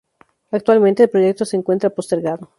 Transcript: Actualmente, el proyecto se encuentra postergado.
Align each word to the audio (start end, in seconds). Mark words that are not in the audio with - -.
Actualmente, 0.49 1.03
el 1.03 1.11
proyecto 1.11 1.45
se 1.45 1.57
encuentra 1.57 1.91
postergado. 1.91 2.49